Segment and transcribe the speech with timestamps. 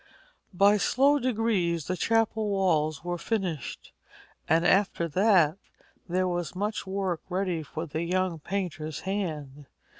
[0.55, 3.93] By slow degrees the chapel walls were finished,
[4.49, 5.59] and after that
[6.09, 9.67] there was much work ready for the young painter's hand.